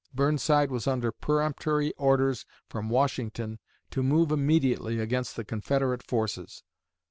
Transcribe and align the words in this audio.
Burnside 0.15 0.71
was 0.71 0.87
under 0.87 1.11
peremptory 1.11 1.93
orders 1.95 2.43
from 2.67 2.89
Washington 2.89 3.59
to 3.91 4.01
move 4.01 4.31
immediately 4.31 4.99
against 4.99 5.35
the 5.35 5.45
Confederate 5.45 6.01
forces. 6.01 6.63